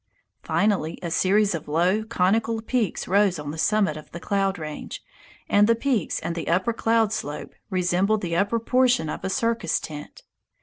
Finally 0.41 0.97
a 1.03 1.11
series 1.11 1.53
of 1.53 1.67
low, 1.67 2.03
conical 2.03 2.59
peaks 2.59 3.07
rose 3.07 3.37
on 3.37 3.51
the 3.51 3.57
summit 3.59 3.95
of 3.95 4.09
the 4.09 4.19
cloud 4.19 4.57
range, 4.57 5.03
and 5.47 5.67
the 5.67 5.75
peaks 5.75 6.17
and 6.21 6.33
the 6.33 6.47
upper 6.47 6.73
cloud 6.73 7.13
slope 7.13 7.53
resembled 7.69 8.21
the 8.21 8.35
upper 8.35 8.57
portion 8.59 9.11
of 9.11 9.23
a 9.23 9.29
circus 9.29 9.79
tent. 9.79 10.23